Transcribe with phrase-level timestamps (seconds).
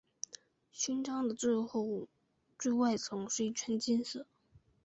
[0.73, 1.35] 徽章的
[2.57, 4.25] 最外层是一圈金色。